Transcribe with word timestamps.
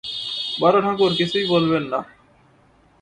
বড়োঠাকুর 0.61 1.11
কিছুই 1.17 1.45
বলবেন 1.45 1.83
না। 1.83 1.99